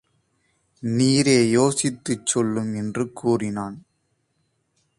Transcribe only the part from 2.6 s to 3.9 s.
என்று கூறினான்.